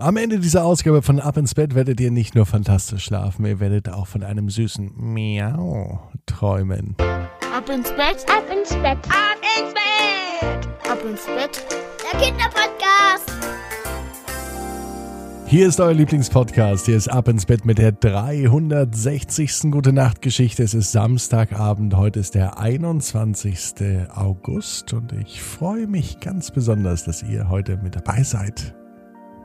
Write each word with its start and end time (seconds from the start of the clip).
Am 0.00 0.16
Ende 0.16 0.38
dieser 0.38 0.64
Ausgabe 0.64 1.02
von 1.02 1.20
Ab 1.20 1.36
ins 1.36 1.54
Bett 1.54 1.74
werdet 1.74 2.00
ihr 2.00 2.10
nicht 2.10 2.34
nur 2.34 2.46
fantastisch 2.46 3.04
schlafen, 3.04 3.44
ihr 3.44 3.60
werdet 3.60 3.90
auch 3.90 4.06
von 4.06 4.22
einem 4.22 4.48
süßen 4.48 4.92
Miau 4.96 6.00
träumen. 6.24 6.96
Ab 7.54 7.68
ins 7.68 7.90
Bett, 7.90 8.24
ab 8.26 8.44
ins 8.50 8.70
Bett, 8.70 8.96
ab 9.10 9.36
ins 9.58 9.74
Bett, 9.74 10.90
ab 10.90 10.98
ins 11.06 11.26
Bett, 11.26 11.66
der 12.02 12.18
Kinderpodcast. 12.18 13.30
Hier 15.44 15.68
ist 15.68 15.78
euer 15.80 15.92
Lieblingspodcast. 15.92 16.86
Hier 16.86 16.96
ist 16.96 17.08
Ab 17.08 17.28
ins 17.28 17.44
Bett 17.44 17.66
mit 17.66 17.76
der 17.76 17.92
360. 17.92 19.70
Gute 19.70 19.92
Nacht 19.92 20.22
Geschichte. 20.22 20.62
Es 20.62 20.72
ist 20.72 20.92
Samstagabend. 20.92 21.94
Heute 21.94 22.20
ist 22.20 22.36
der 22.36 22.58
21. 22.58 23.74
August 24.14 24.94
und 24.94 25.12
ich 25.12 25.42
freue 25.42 25.88
mich 25.88 26.20
ganz 26.20 26.52
besonders, 26.52 27.04
dass 27.04 27.22
ihr 27.22 27.50
heute 27.50 27.76
mit 27.78 27.96
dabei 27.96 28.22
seid. 28.22 28.74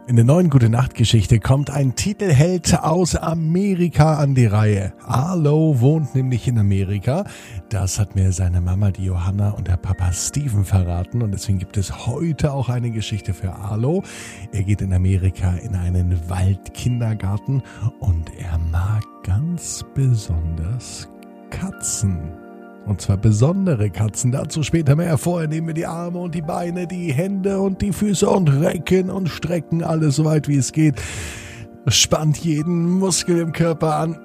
In 0.08 0.18
der 0.18 0.26
neuen 0.26 0.52
Gute 0.52 0.70
Nacht 0.70 0.94
Geschichte 0.94 1.40
kommt 1.40 1.72
ein 1.72 1.96
Titelheld 1.96 2.78
aus 2.84 3.16
Amerika 3.16 4.18
an 4.18 4.36
die 4.36 4.46
Reihe. 4.46 4.94
Arlo 5.04 5.80
wohnt 5.80 6.14
nämlich 6.14 6.48
in 6.48 6.60
Amerika. 6.60 7.24
Das 7.70 7.98
hat 7.98 8.16
mir 8.16 8.32
seine 8.32 8.62
Mama, 8.62 8.92
die 8.92 9.06
Johanna 9.06 9.50
und 9.50 9.68
der 9.68 9.78
Papa 9.78 10.14
Steven 10.14 10.64
verraten 10.64 11.24
und 11.24 11.32
deswegen 11.32 11.58
gibt 11.58 11.76
es 11.76 12.06
heute 12.06 12.54
auch 12.54 12.70
eine 12.70 12.92
Geschichte 12.92 13.34
für 13.34 13.52
Arlo. 13.54 14.04
Er 14.52 14.62
geht 14.62 14.82
in 14.82 14.94
Amerika 14.94 15.56
in 15.56 15.74
einen 15.74 16.30
Waldkindergarten 16.30 17.64
und 18.00 18.32
er 18.38 18.60
mag 18.60 19.04
ganz 19.24 19.84
besonders 19.96 21.10
Katzen. 21.50 22.45
Und 22.86 23.02
zwar 23.02 23.18
besondere 23.18 23.90
Katzen. 23.90 24.32
Dazu 24.32 24.64
später 24.64 24.96
mehr. 24.96 25.18
Vorher 25.18 25.48
nehmen 25.48 25.68
wir 25.68 25.74
die 25.74 25.88
Arme 25.88 26.20
und 26.20 26.36
die 26.36 26.42
Beine, 26.42 26.88
die 26.88 27.12
Hände 27.12 27.60
und 27.60 27.82
die 27.82 27.92
Füße 27.92 28.30
und 28.30 28.48
recken 28.48 29.10
und 29.10 29.30
strecken 29.30 29.84
alles 29.84 30.18
so 30.18 30.26
weit 30.26 30.48
wie 30.48 30.58
es 30.58 30.72
geht. 30.72 30.96
Spannt 31.88 32.38
jeden 32.38 32.90
Muskel 32.90 33.40
im 33.40 33.52
Körper 33.52 33.96
an. 33.96 34.18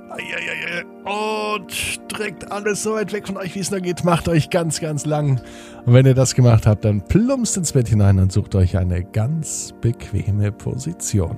Und 1.04 1.72
streckt 1.72 2.50
alles 2.50 2.82
so 2.82 2.94
weit 2.94 3.12
weg 3.12 3.26
von 3.26 3.36
euch, 3.36 3.54
wie 3.54 3.60
es 3.60 3.70
nur 3.70 3.80
geht. 3.80 4.04
Macht 4.04 4.28
euch 4.28 4.50
ganz, 4.50 4.80
ganz 4.80 5.04
lang. 5.06 5.40
Und 5.84 5.92
wenn 5.92 6.06
ihr 6.06 6.14
das 6.14 6.34
gemacht 6.34 6.66
habt, 6.66 6.84
dann 6.84 7.02
plumpst 7.02 7.56
ins 7.56 7.72
Bett 7.72 7.88
hinein 7.88 8.18
und 8.18 8.32
sucht 8.32 8.54
euch 8.54 8.76
eine 8.76 9.04
ganz 9.04 9.74
bequeme 9.80 10.52
Position. 10.52 11.36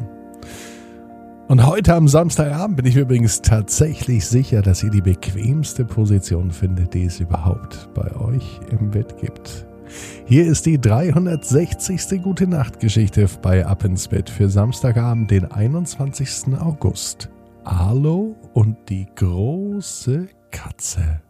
Und 1.53 1.67
heute 1.67 1.95
am 1.95 2.09
Samstagabend 2.09 2.79
bin 2.79 2.87
ich 2.87 2.97
übrigens 2.97 3.43
tatsächlich 3.43 4.25
sicher, 4.25 4.63
dass 4.63 4.83
ihr 4.83 4.89
die 4.89 5.03
bequemste 5.03 5.85
Position 5.85 6.51
findet, 6.51 6.95
die 6.95 7.05
es 7.05 7.21
überhaupt 7.21 7.91
bei 7.93 8.11
euch 8.17 8.59
im 8.71 8.91
Bett 8.91 9.19
gibt. 9.19 9.67
Hier 10.25 10.47
ist 10.47 10.65
die 10.65 10.81
360. 10.81 12.23
Gute 12.23 12.47
Nacht 12.47 12.81
Geschichte 12.81 13.27
bei 13.43 13.67
Ab 13.67 13.85
ins 13.85 14.09
Bett 14.09 14.31
für 14.31 14.49
Samstagabend, 14.49 15.31
den 15.31 15.45
21. 15.45 16.59
August. 16.59 17.29
Arlo 17.65 18.35
und 18.55 18.89
die 18.89 19.07
große 19.15 20.29
Katze. 20.51 21.21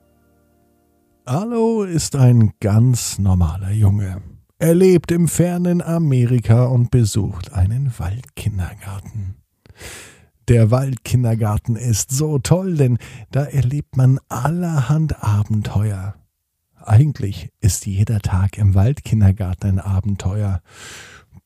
Arlo 1.25 1.83
ist 1.83 2.15
ein 2.15 2.53
ganz 2.61 3.19
normaler 3.19 3.73
Junge. 3.73 4.23
Er 4.61 4.77
lebt 4.77 5.11
im 5.11 5.27
fernen 5.27 5.83
Amerika 5.83 6.67
und 6.67 6.93
besucht 6.93 7.53
einen 7.55 7.93
Waldkindergarten. 7.99 9.42
Der 10.49 10.71
Waldkindergarten 10.71 11.77
ist 11.77 12.11
so 12.11 12.39
toll, 12.39 12.77
denn 12.77 12.99
da 13.31 13.45
erlebt 13.45 13.97
man 13.97 14.19
allerhand 14.29 15.23
Abenteuer. 15.23 16.15
Eigentlich 16.75 17.51
ist 17.61 17.87
jeder 17.87 18.21
Tag 18.21 18.59
im 18.59 18.75
Waldkindergarten 18.75 19.79
ein 19.79 19.79
Abenteuer. 19.79 20.61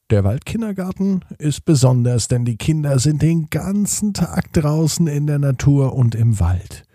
Der 0.08 0.24
Waldkindergarten 0.24 1.24
ist 1.38 1.64
besonders, 1.64 2.28
denn 2.28 2.44
die 2.44 2.56
Kinder 2.56 2.98
sind 2.98 3.22
den 3.22 3.50
ganzen 3.50 4.14
Tag 4.14 4.52
draußen 4.52 5.06
in 5.08 5.27
der 5.27 5.40
Natur 5.40 5.94
und 5.94 6.14
im 6.14 6.40
Wald. 6.40 6.86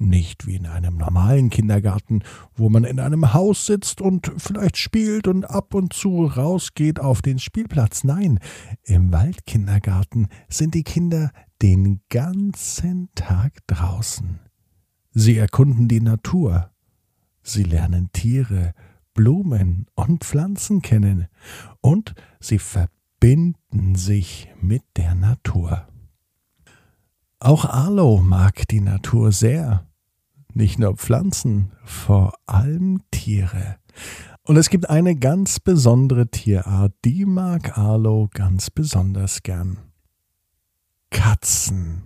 Nicht 0.00 0.46
wie 0.46 0.54
in 0.54 0.66
einem 0.66 0.96
normalen 0.96 1.50
Kindergarten, 1.50 2.22
wo 2.54 2.68
man 2.68 2.84
in 2.84 3.00
einem 3.00 3.34
Haus 3.34 3.66
sitzt 3.66 4.00
und 4.00 4.32
vielleicht 4.36 4.76
spielt 4.76 5.26
und 5.26 5.44
ab 5.44 5.74
und 5.74 5.92
zu 5.92 6.24
rausgeht 6.24 7.00
auf 7.00 7.20
den 7.20 7.40
Spielplatz. 7.40 8.04
Nein, 8.04 8.38
im 8.84 9.12
Waldkindergarten 9.12 10.28
sind 10.48 10.74
die 10.74 10.84
Kinder 10.84 11.32
den 11.60 12.00
ganzen 12.10 13.08
Tag 13.16 13.66
draußen. 13.66 14.38
Sie 15.10 15.36
erkunden 15.36 15.88
die 15.88 16.00
Natur. 16.00 16.70
Sie 17.42 17.64
lernen 17.64 18.10
Tiere, 18.12 18.74
Blumen 19.14 19.86
und 19.96 20.22
Pflanzen 20.22 20.80
kennen. 20.80 21.26
Und 21.80 22.14
sie 22.38 22.60
verbinden 22.60 23.96
sich 23.96 24.48
mit 24.60 24.84
der 24.96 25.16
Natur. 25.16 25.88
Auch 27.40 27.64
Arlo 27.64 28.20
mag 28.22 28.68
die 28.68 28.80
Natur 28.80 29.32
sehr. 29.32 29.87
Nicht 30.58 30.80
nur 30.80 30.96
Pflanzen, 30.96 31.70
vor 31.84 32.32
allem 32.46 33.00
Tiere. 33.12 33.76
Und 34.42 34.56
es 34.56 34.70
gibt 34.70 34.90
eine 34.90 35.14
ganz 35.14 35.60
besondere 35.60 36.32
Tierart, 36.32 36.92
die 37.04 37.26
mag 37.26 37.78
Arlo 37.78 38.28
ganz 38.34 38.68
besonders 38.68 39.44
gern. 39.44 39.78
Katzen. 41.10 42.02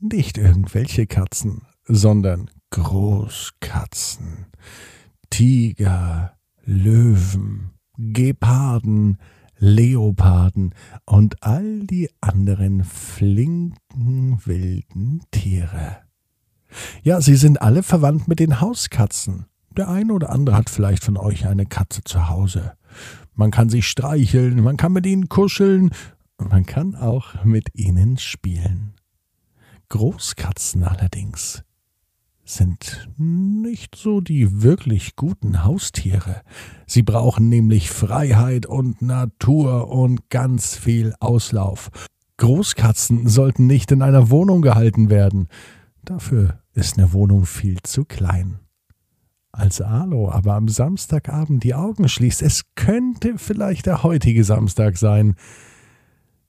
Nicht 0.00 0.36
irgendwelche 0.36 1.06
Katzen, 1.06 1.62
sondern 1.84 2.50
Großkatzen. 2.70 4.46
Tiger, 5.30 6.36
Löwen, 6.64 7.70
Geparden, 7.96 9.18
Leoparden 9.58 10.74
und 11.06 11.40
all 11.44 11.86
die 11.86 12.10
anderen 12.20 12.82
flinken 12.82 14.40
wilden 14.44 15.22
Tiere. 15.30 15.98
Ja, 17.02 17.20
sie 17.20 17.36
sind 17.36 17.60
alle 17.62 17.82
verwandt 17.82 18.28
mit 18.28 18.38
den 18.38 18.60
Hauskatzen. 18.60 19.46
Der 19.76 19.88
eine 19.88 20.12
oder 20.12 20.30
andere 20.30 20.56
hat 20.56 20.70
vielleicht 20.70 21.04
von 21.04 21.16
euch 21.16 21.46
eine 21.46 21.66
Katze 21.66 22.02
zu 22.04 22.28
Hause. 22.28 22.72
Man 23.34 23.50
kann 23.50 23.70
sich 23.70 23.88
streicheln, 23.88 24.62
man 24.62 24.76
kann 24.76 24.92
mit 24.92 25.06
ihnen 25.06 25.28
kuscheln, 25.28 25.90
man 26.38 26.66
kann 26.66 26.94
auch 26.94 27.44
mit 27.44 27.74
ihnen 27.74 28.18
spielen. 28.18 28.94
Großkatzen 29.88 30.84
allerdings 30.84 31.62
sind 32.44 33.08
nicht 33.16 33.94
so 33.94 34.20
die 34.20 34.62
wirklich 34.62 35.16
guten 35.16 35.64
Haustiere. 35.64 36.42
Sie 36.86 37.02
brauchen 37.02 37.48
nämlich 37.48 37.90
Freiheit 37.90 38.66
und 38.66 39.00
Natur 39.00 39.88
und 39.88 40.28
ganz 40.28 40.76
viel 40.76 41.14
Auslauf. 41.20 41.90
Großkatzen 42.38 43.28
sollten 43.28 43.66
nicht 43.66 43.92
in 43.92 44.02
einer 44.02 44.30
Wohnung 44.30 44.62
gehalten 44.62 45.08
werden. 45.10 45.48
Dafür 46.04 46.61
ist 46.74 46.98
eine 46.98 47.12
Wohnung 47.12 47.46
viel 47.46 47.78
zu 47.82 48.04
klein. 48.04 48.60
Als 49.52 49.82
Alo 49.82 50.30
aber 50.30 50.54
am 50.54 50.68
Samstagabend 50.68 51.62
die 51.62 51.74
Augen 51.74 52.08
schließt, 52.08 52.40
es 52.40 52.62
könnte 52.74 53.36
vielleicht 53.36 53.86
der 53.86 54.02
heutige 54.02 54.44
Samstag 54.44 54.96
sein, 54.96 55.34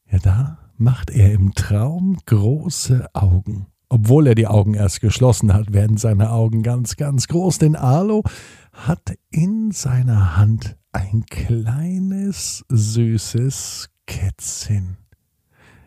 ja, 0.10 0.20
da 0.20 0.58
macht 0.78 1.10
er 1.10 1.34
im 1.34 1.54
Traum 1.54 2.18
große 2.26 3.08
Augen. 3.14 3.68
Obwohl 3.90 4.28
er 4.28 4.36
die 4.36 4.48
Augen 4.48 4.74
erst 4.74 5.02
geschlossen 5.02 5.54
hat, 5.54 5.74
werden 5.74 5.98
seine 5.98 6.32
Augen 6.32 6.64
ganz, 6.64 6.96
ganz 6.96 7.28
groß, 7.28 7.60
denn 7.60 7.76
Arlo 7.76 8.24
hat 8.72 9.14
in 9.30 9.72
seiner 9.72 10.38
Hand 10.38 10.78
ein 10.94 11.26
kleines, 11.26 12.66
süßes 12.70 13.90
Kätzchen. 14.08 14.98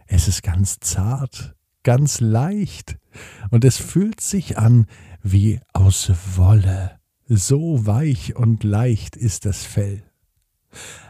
Es 0.07 0.29
ist 0.29 0.43
ganz 0.43 0.79
zart, 0.81 1.56
ganz 1.87 2.19
leicht 2.19 2.99
und 3.51 3.65
es 3.65 3.77
fühlt 3.77 4.21
sich 4.21 4.59
an 4.59 4.87
wie 5.23 5.61
aus 5.73 6.11
Wolle. 6.35 6.99
So 7.29 7.87
weich 7.87 8.35
und 8.35 8.65
leicht 8.65 9.15
ist 9.15 9.47
das 9.47 9.65
Fell. 9.65 10.03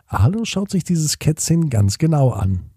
Arlo 0.06 0.44
schaut 0.44 0.70
sich 0.70 0.84
dieses 0.84 1.18
Kätzchen 1.18 1.70
ganz 1.70 1.96
genau 1.96 2.30
an. 2.30 2.70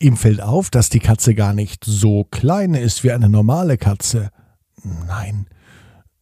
Ihm 0.00 0.16
fällt 0.16 0.40
auf, 0.40 0.70
dass 0.70 0.88
die 0.88 1.00
Katze 1.00 1.34
gar 1.34 1.52
nicht 1.52 1.84
so 1.84 2.24
klein 2.24 2.72
ist 2.72 3.04
wie 3.04 3.12
eine 3.12 3.28
normale 3.28 3.76
Katze. 3.76 4.30
Nein, 4.82 5.48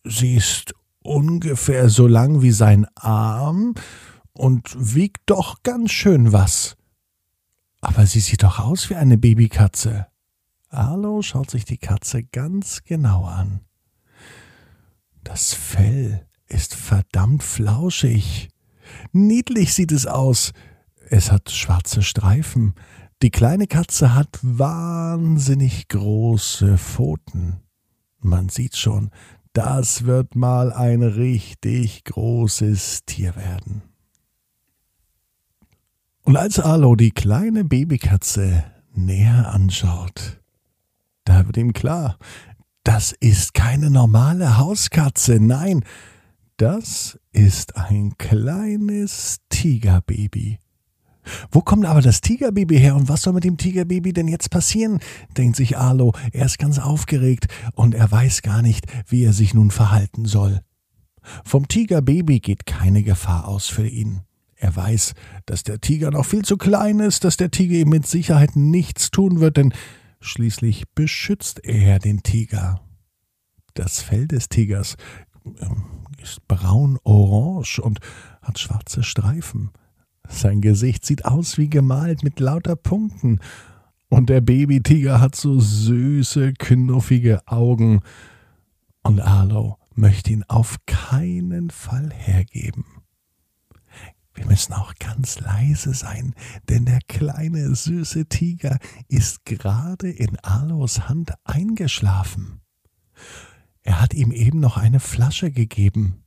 sie 0.03 0.35
ist 0.35 0.75
ungefähr 1.05 1.89
so 1.89 2.09
lang 2.09 2.43
wie 2.43 2.51
sein 2.51 2.85
Arm 2.97 3.75
und 4.33 4.75
wiegt 4.77 5.23
doch 5.27 5.63
ganz 5.63 5.93
schön 5.93 6.33
was. 6.33 6.77
Aber 7.81 8.07
sie 8.07 8.21
sieht 8.21 8.43
doch 8.43 8.59
aus 8.59 8.91
wie 8.91 8.97
eine 8.97 9.17
Babykatze. 9.19 10.09
Arlo 10.75 11.23
schaut 11.23 11.51
sich 11.51 11.65
die 11.65 11.79
Katze 11.79 12.23
ganz 12.23 12.83
genau 12.85 13.25
an. 13.25 13.61
Das 15.23 15.55
Fell 15.55 16.27
ist 16.47 16.75
verdammt 16.75 17.43
flauschig. 17.43 18.49
Niedlich 19.13 19.75
sieht 19.75 19.93
es 19.93 20.07
aus. 20.07 20.53
Es 21.09 21.33
hat 21.33 21.51
schwarze 21.51 22.03
Streifen, 22.03 22.75
die 23.23 23.31
kleine 23.31 23.67
Katze 23.67 24.15
hat 24.15 24.39
wahnsinnig 24.43 25.89
große 25.89 26.77
Pfoten. 26.77 27.61
Man 28.21 28.49
sieht 28.49 28.77
schon, 28.77 29.11
das 29.55 30.05
wird 30.05 30.35
mal 30.35 30.73
ein 30.73 31.03
richtig 31.03 32.05
großes 32.05 33.05
Tier 33.07 33.37
werden. 33.37 33.83
Und 36.23 36.37
als 36.37 36.59
Arlo 36.59 36.97
die 36.97 37.13
kleine 37.13 37.65
Babykatze 37.65 38.65
näher 38.93 39.53
anschaut, 39.53 40.43
da 41.25 41.47
wird 41.47 41.57
ihm 41.57 41.73
klar, 41.73 42.19
das 42.85 43.13
ist 43.13 43.55
keine 43.55 43.91
normale 43.91 44.59
Hauskatze, 44.59 45.39
nein, 45.41 45.85
das 46.57 47.19
ist 47.33 47.77
ein 47.77 48.17
kleines 48.19 49.39
Tigerbaby. 49.49 50.59
Wo 51.51 51.63
kommt 51.63 51.87
aber 51.87 52.03
das 52.03 52.21
Tigerbaby 52.21 52.79
her 52.79 52.95
und 52.95 53.09
was 53.09 53.23
soll 53.23 53.33
mit 53.33 53.45
dem 53.45 53.57
Tigerbaby 53.57 54.13
denn 54.13 54.29
jetzt 54.29 54.51
passieren? 54.51 55.01
denkt 55.37 55.57
sich 55.57 55.79
Arlo. 55.79 56.13
Er 56.33 56.45
ist 56.45 56.59
ganz 56.59 56.79
aufgeregt 56.79 57.47
und 57.75 57.95
er 57.95 58.11
weiß 58.11 58.43
gar 58.43 58.63
nicht, 58.63 58.87
wie 59.09 59.25
er 59.25 59.33
sich 59.33 59.55
nun 59.55 59.71
verhalten 59.71 60.27
soll. 60.27 60.61
Vom 61.45 61.67
Tigerbaby 61.67 62.41
geht 62.41 62.67
keine 62.67 63.03
Gefahr 63.03 63.49
aus 63.49 63.69
für 63.69 63.87
ihn. 63.87 64.21
Er 64.57 64.77
weiß, 64.77 65.15
dass 65.47 65.63
der 65.63 65.81
Tiger 65.81 66.11
noch 66.11 66.27
viel 66.27 66.45
zu 66.45 66.57
klein 66.57 67.01
ist, 67.01 67.25
dass 67.25 67.37
der 67.37 67.51
Tiger 67.51 67.77
ihm 67.77 67.89
mit 67.89 68.07
Sicherheit 68.07 68.57
nichts 68.57 69.11
tun 69.11 69.41
wird, 69.41 69.57
denn 69.57 69.73
schließlich 70.25 70.85
beschützt 70.95 71.65
er 71.65 71.99
den 71.99 72.23
Tiger. 72.23 72.81
Das 73.75 74.01
Fell 74.01 74.27
des 74.27 74.49
Tigers 74.49 74.97
ähm, 75.45 75.85
ist 76.23 76.47
braun-orange 76.49 77.81
und 77.81 78.01
hat 78.43 78.59
schwarze 78.59 79.03
Streifen. 79.03 79.71
Sein 80.29 80.61
Gesicht 80.61 81.05
sieht 81.05 81.25
aus 81.25 81.59
wie 81.59 81.69
gemalt 81.69 82.23
mit 82.23 82.41
lauter 82.41 82.77
Punkten. 82.77 83.41
Und 84.09 84.31
der 84.31 84.41
Babytiger 84.41 85.21
hat 85.21 85.35
so 85.35 85.61
süße, 85.61 86.55
knuffige 86.55 87.47
Augen. 87.47 88.01
Und 89.03 89.21
Arlo 89.21 89.77
möchte 89.95 90.33
ihn 90.33 90.45
auf 90.49 90.77
keinen 90.87 91.71
Fall 91.71 92.11
hergeben. 92.13 93.04
Wir 94.35 94.47
müssen 94.47 94.73
auch 94.73 94.95
ganz 94.99 95.39
leise 95.39 95.95
sein, 95.95 96.35
denn 96.69 96.85
der 96.85 96.99
kleine 97.07 97.75
süße 97.75 98.27
Tiger 98.27 98.79
ist 99.09 99.45
gerade 99.45 100.11
in 100.11 100.39
Arlos 100.41 101.09
Hand 101.09 101.33
eingeschlafen. 101.45 102.61
Er 103.83 104.01
hat 104.01 104.13
ihm 104.13 104.33
eben 104.33 104.61
noch 104.61 104.77
eine 104.77 104.99
Flasche 104.99 105.53
gegeben. 105.53 106.25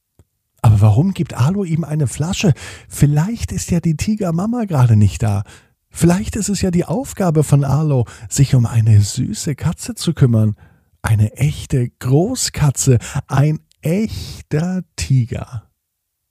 Aber 0.62 0.81
warum 0.81 1.13
gibt 1.13 1.33
Arlo 1.33 1.63
ihm 1.63 1.83
eine 1.83 2.07
Flasche? 2.07 2.54
Vielleicht 2.88 3.51
ist 3.51 3.71
ja 3.71 3.80
die 3.80 3.98
Tigermama 3.98 4.65
gerade 4.65 4.95
nicht 4.95 5.21
da. 5.21 5.44
Vielleicht 5.89 6.36
ist 6.36 6.50
es 6.50 6.62
ja 6.62 6.71
die 6.71 6.86
Aufgabe 6.86 7.44
von 7.44 7.63
Arlo, 7.63 8.06
sich 8.30 8.56
um 8.56 8.65
eine 8.65 9.01
süße 9.01 9.56
Katze 9.56 9.95
zu 9.95 10.13
kümmern. 10.13 10.56
Eine 11.01 11.33
echte 11.33 11.89
Großkatze, 11.89 13.00
ein 13.27 13.59
echter 13.81 14.83
Tiger. 14.95 15.67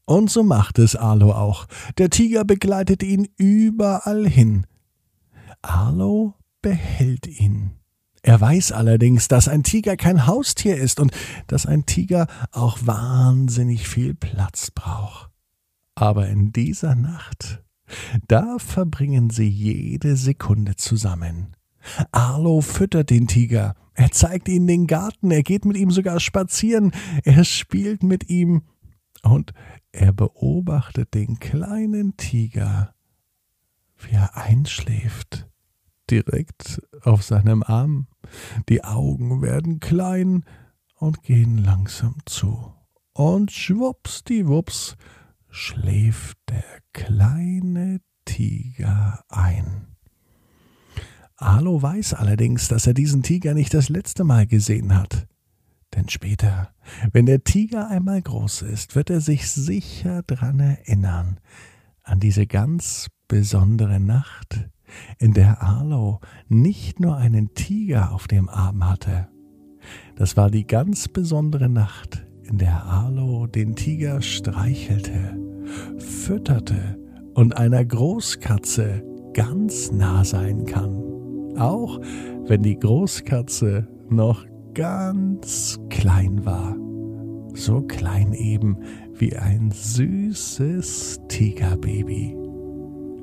Und 0.07 0.31
so 0.31 0.43
macht 0.45 0.79
es 0.79 0.97
Arlo 0.97 1.33
auch. 1.33 1.67
Der 1.99 2.11
Tiger 2.11 2.45
begleitet 2.45 3.03
ihn 3.03 3.29
überall 3.37 4.27
hin. 4.27 4.67
Arlo 5.63 6.35
behält 6.63 7.27
ihn. 7.27 7.73
Er 8.23 8.41
weiß 8.41 8.73
allerdings, 8.73 9.29
dass 9.29 9.49
ein 9.49 9.63
Tiger 9.63 9.97
kein 9.97 10.27
Haustier 10.27 10.77
ist 10.77 11.01
und 11.01 11.13
dass 11.49 11.67
ein 11.67 11.87
Tiger 11.87 12.27
auch 12.53 12.79
wahnsinnig 12.83 13.89
viel 13.89 14.15
Platz 14.15 14.71
braucht. 14.71 15.31
Aber 15.95 16.29
in 16.29 16.53
dieser 16.53 16.95
Nacht, 16.95 17.63
da 18.29 18.59
verbringen 18.59 19.31
sie 19.31 19.49
jede 19.49 20.17
Sekunde 20.17 20.77
zusammen. 20.77 21.57
Arlo 22.13 22.61
füttert 22.61 23.11
den 23.11 23.27
Tiger, 23.29 23.75
er 23.95 24.11
zeigt 24.11 24.49
ihm 24.49 24.67
den 24.67 24.87
Garten, 24.87 25.31
er 25.31 25.43
geht 25.43 25.65
mit 25.65 25.77
ihm 25.77 25.91
sogar 25.91 26.21
spazieren, 26.21 26.93
er 27.25 27.45
spielt 27.45 28.03
mit 28.03 28.29
ihm 28.29 28.63
und 29.23 29.53
er 29.93 30.13
beobachtet 30.13 31.15
den 31.15 31.39
kleinen 31.39 32.17
Tiger, 32.17 32.95
wie 33.99 34.15
er 34.15 34.37
einschläft 34.37 35.49
direkt 36.11 36.83
auf 37.03 37.23
seinem 37.23 37.63
Arm. 37.63 38.07
Die 38.69 38.85
Augen 38.85 39.43
werden 39.43 39.81
klein 39.81 40.45
und 40.95 41.23
gehen 41.23 41.59
langsam 41.59 42.17
zu. 42.27 42.73
Und 43.13 43.51
schwuppsdiwupps 43.51 44.97
schläft 45.49 46.39
der 46.49 46.65
kleine 46.93 48.01
Tiger 48.25 49.25
ein. 49.29 49.97
Arlo 51.37 51.83
weiß 51.83 52.15
allerdings, 52.15 52.69
dass 52.69 52.87
er 52.87 52.95
diesen 52.95 53.23
Tiger 53.23 53.55
nicht 53.55 53.75
das 53.75 53.89
letzte 53.89 54.25
Mal 54.25 54.47
gesehen 54.47 54.95
hat. 54.95 55.27
Denn 55.97 56.11
später, 56.11 56.69
wenn 57.13 57.25
der 57.25 57.43
Tiger 57.43 57.89
einmal 57.89 58.21
groß 58.21 58.63
ist, 58.63 58.95
wird 58.95 59.09
er 59.09 59.23
sich 59.23 59.51
sicher 59.51 60.23
dran 60.23 60.61
erinnern, 60.61 61.41
an 62.03 62.21
diese 62.21 62.47
ganz 62.47 63.09
besondere 63.29 63.99
Nacht, 63.99 64.69
in 65.19 65.33
der 65.33 65.63
Arlo 65.63 66.21
nicht 66.49 67.01
nur 67.01 67.17
einen 67.17 67.55
Tiger 67.55 68.13
auf 68.13 68.29
dem 68.29 68.49
Arm 68.51 68.89
hatte. 68.89 69.29
Das 70.17 70.37
war 70.37 70.51
die 70.51 70.67
ganz 70.67 71.09
besondere 71.09 71.69
Nacht, 71.69 72.27
in 72.43 72.59
der 72.59 72.85
Arlo 72.85 73.47
den 73.47 73.75
Tiger 73.75 74.21
streichelte, 74.21 75.39
fütterte 75.99 76.99
und 77.35 77.57
einer 77.57 77.85
Großkatze 77.85 79.03
ganz 79.33 79.91
nah 79.91 80.25
sein 80.25 80.67
kann. 80.67 81.03
Auch 81.59 82.01
wenn 82.47 82.63
die 82.63 82.79
Großkatze 82.79 83.89
noch 84.09 84.47
ganz 84.77 85.81
klein 85.89 86.45
war. 86.45 86.77
So 87.55 87.81
klein 87.81 88.35
eben 88.35 88.77
wie 89.15 89.35
ein 89.35 89.71
süßes 89.71 91.23
Tigerbaby. 91.29 92.37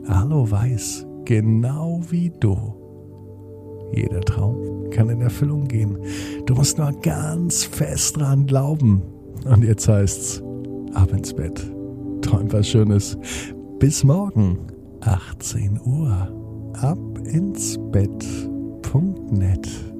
Arlo 0.07 0.49
weiß, 0.49 1.05
genau 1.25 2.01
wie 2.09 2.31
du. 2.39 2.57
Jeder 3.93 4.21
Traum 4.21 4.89
kann 4.89 5.09
in 5.09 5.21
Erfüllung 5.21 5.67
gehen. 5.67 5.95
Du 6.47 6.55
musst 6.55 6.79
nur 6.79 6.91
ganz 7.03 7.63
fest 7.63 8.17
dran 8.17 8.47
glauben. 8.47 9.03
Und 9.45 9.63
jetzt 9.63 9.87
heißt's, 9.87 10.41
ab 10.95 11.11
ins 11.11 11.33
Bett. 11.33 11.71
Träum 12.21 12.51
was 12.51 12.67
Schönes. 12.67 13.15
Bis 13.77 14.03
morgen, 14.03 14.57
18 15.01 15.79
Uhr. 15.85 16.73
Ab 16.81 16.97
ins 17.27 17.77
Bett.net. 17.91 19.92